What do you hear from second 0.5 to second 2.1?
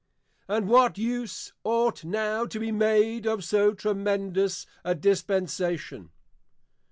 what use ought